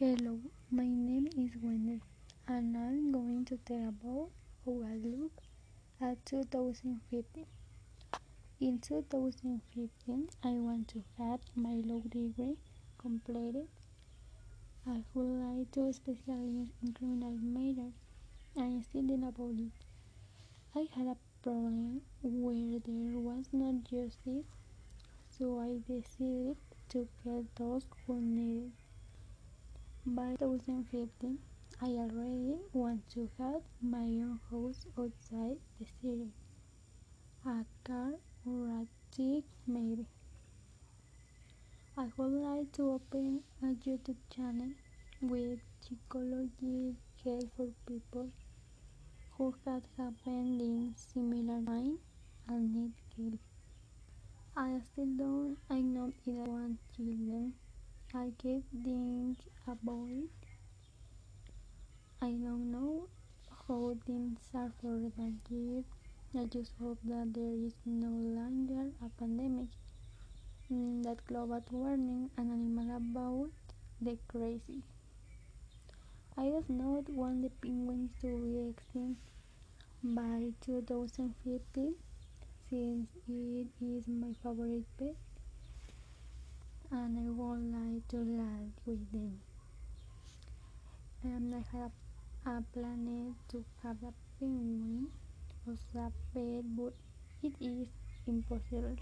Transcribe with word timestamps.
Hello, 0.00 0.38
my 0.70 0.86
name 0.86 1.26
is 1.36 1.50
Wendy, 1.60 2.00
and 2.48 2.74
I'm 2.74 3.12
going 3.12 3.44
to 3.44 3.58
tell 3.58 3.90
about 3.90 4.30
how 4.64 4.82
I 4.82 4.96
look 4.96 5.42
at 6.00 6.24
2015. 6.24 7.44
In 8.62 8.78
2015, 8.78 10.30
I 10.42 10.52
want 10.52 10.88
to 10.88 11.04
have 11.18 11.40
my 11.54 11.82
law 11.84 12.00
degree 12.08 12.56
completed. 12.96 13.68
I 14.86 15.04
would 15.12 15.38
like 15.44 15.70
to 15.72 15.92
specialize 15.92 16.70
in 16.82 16.94
criminal 16.94 17.32
matters. 17.32 17.92
I'm 18.56 18.82
studying 18.82 19.22
about 19.22 19.52
it. 19.58 19.84
I 20.74 20.88
had 20.96 21.08
a 21.08 21.16
problem 21.42 22.00
where 22.22 22.80
there 22.86 23.18
was 23.18 23.50
not 23.52 23.84
justice, 23.84 24.48
so 25.28 25.60
I 25.60 25.76
decided 25.86 26.56
to 26.88 27.06
get 27.22 27.54
those 27.56 27.84
who. 28.06 28.70
By 30.12 30.34
2015, 30.40 31.38
I 31.80 31.86
already 31.86 32.56
want 32.72 33.08
to 33.10 33.30
have 33.38 33.62
my 33.80 34.08
own 34.24 34.40
house 34.50 34.84
outside 34.98 35.58
the 35.78 35.86
city, 35.86 36.32
a 37.46 37.64
car 37.84 38.14
or 38.44 38.66
a 38.70 38.86
chick 39.14 39.44
maybe. 39.68 40.04
I 41.96 42.08
would 42.16 42.32
like 42.32 42.72
to 42.72 42.90
open 42.90 43.44
a 43.62 43.66
YouTube 43.66 44.16
channel 44.34 44.70
with 45.20 45.60
psychology 45.80 46.96
help 47.22 47.44
for 47.56 47.68
people 47.86 48.30
who 49.36 49.54
had 49.64 49.84
happened 49.96 50.60
in 50.60 50.92
similar 50.96 51.62
time 51.62 51.98
and 52.48 52.74
need 52.74 52.92
help. 53.16 53.38
I 54.56 54.80
still 54.90 55.06
don't 55.16 55.56
I 55.70 55.82
know 55.82 56.08
if 56.08 56.26
I 56.26 56.50
want 56.50 56.80
children. 56.96 57.52
I 58.12 58.32
keep 58.36 58.64
thinking 58.70 59.38
about 59.66 60.10
it. 60.10 60.28
I 62.22 62.30
don't 62.30 62.70
know 62.70 63.08
how 63.66 63.96
things 64.06 64.38
are 64.54 64.70
for 64.80 65.10
that 65.16 65.34
year. 65.50 65.82
I 66.36 66.44
just 66.44 66.70
hope 66.80 66.98
that 67.02 67.34
there 67.34 67.52
is 67.52 67.74
no 67.84 68.10
longer 68.10 68.92
a 69.04 69.08
pandemic, 69.18 69.70
mm, 70.72 71.02
that 71.02 71.26
global 71.26 71.62
warming 71.70 72.30
and 72.38 72.50
animal 72.50 72.96
about 72.96 73.50
the 74.00 74.16
crazy. 74.26 74.82
I 76.36 76.46
do 76.50 76.64
not 76.68 77.08
want 77.08 77.42
the 77.42 77.50
penguins 77.50 78.10
to 78.20 78.36
be 78.42 78.68
extinct 78.70 79.20
by 80.02 80.52
2050 80.60 81.94
since 82.70 83.08
it 83.28 83.68
is 83.80 84.08
my 84.08 84.34
favorite 84.42 84.86
pet 84.98 85.16
and 86.92 87.18
I 87.18 87.30
would 87.30 87.72
like 87.72 88.08
to 88.08 88.16
live 88.16 88.72
with 88.84 89.12
them. 89.12 89.40
And 91.22 91.54
I 91.54 91.76
have 91.76 91.92
a 92.46 92.62
plan 92.72 93.36
to 93.50 93.64
have 93.82 93.96
a 94.02 94.12
penguin 94.40 95.06
as 95.70 95.78
a 95.94 96.10
pet, 96.34 96.64
but 96.76 96.92
it 97.42 97.52
is 97.60 97.86
impossible. 98.26 98.96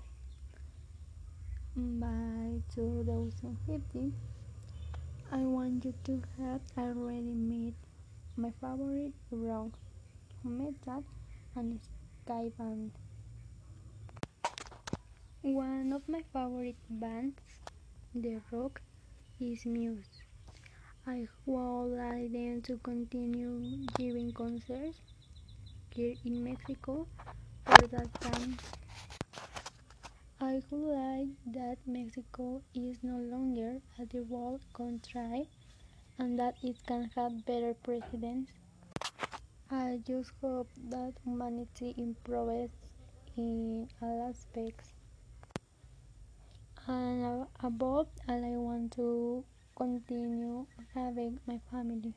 By 1.75 2.61
2050, 2.75 4.13
I 5.33 5.39
want 5.39 5.85
you 5.85 5.95
to 6.05 6.23
have 6.39 6.61
already 6.77 7.33
met 7.33 7.75
my 8.37 8.51
favorite 8.61 9.15
rock, 9.31 9.71
metal, 10.45 11.05
and 11.57 11.81
ska 11.81 12.51
band. 12.59 12.91
One 15.43 15.93
of 15.93 16.07
my 16.09 16.23
favorite 16.33 16.77
bands 16.91 17.41
the 18.15 18.41
rock 18.51 18.81
is 19.41 19.65
Muse. 19.67 20.23
I 21.07 21.29
would 21.47 21.97
like 21.97 22.33
them 22.33 22.63
to 22.63 22.79
continue 22.79 23.87
giving 23.97 24.33
concerts 24.33 24.99
here 25.91 26.17
in 26.25 26.43
Mexico 26.43 27.07
for 27.65 27.87
that 27.87 28.13
time. 28.21 28.59
I 30.41 30.63
would 30.71 30.95
like 30.95 31.29
that 31.53 31.79
Mexico 31.87 32.63
is 32.75 33.03
no 33.03 33.19
longer 33.19 33.81
a 33.99 34.07
devolved 34.07 34.73
country 34.73 35.49
and 36.19 36.39
that 36.39 36.57
it 36.63 36.85
can 36.87 37.11
have 37.15 37.45
better 37.45 37.75
presidents. 37.75 38.53
I 39.71 40.01
just 40.07 40.33
hope 40.41 40.71
that 40.77 41.15
humanity 41.25 41.95
improves 41.97 42.73
in 43.37 43.89
all 44.01 44.29
aspects 44.29 44.98
and 46.89 47.47
above 47.61 48.09
all 48.29 48.45
I 48.45 48.57
want 48.57 48.93
to 48.93 49.45
continue 49.77 50.67
having 50.95 51.39
my 51.47 51.61
family. 51.71 52.15